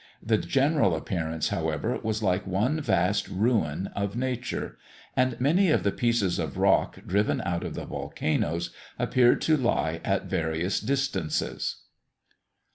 The 0.23 0.39
general 0.39 0.95
appearance, 0.95 1.49
however, 1.49 1.99
was 2.01 2.23
like 2.23 2.47
one 2.47 2.81
vast 2.81 3.27
ruin 3.27 3.85
of 3.95 4.15
nature; 4.15 4.79
and 5.15 5.39
many 5.39 5.69
of 5.69 5.83
the 5.83 5.91
pieces 5.91 6.39
of 6.39 6.57
rock 6.57 6.97
driven 7.05 7.39
out 7.41 7.63
of 7.63 7.75
the 7.75 7.85
volcanoes, 7.85 8.71
appeared 8.97 9.41
to 9.41 9.55
lie 9.55 10.01
at 10.03 10.25
various 10.25 10.79
distances. 10.79 11.81